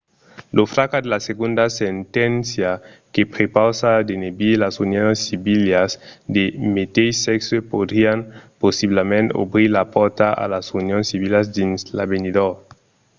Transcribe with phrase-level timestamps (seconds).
[0.55, 2.71] lo fracàs de la segonda senténcia
[3.13, 5.89] que prepausa d'enebir las unions civilas
[6.35, 6.43] de
[6.75, 8.19] meteis sèxe podrián
[8.63, 12.51] possiblament obrir la pòrta a las unions civilas dins l'avenidor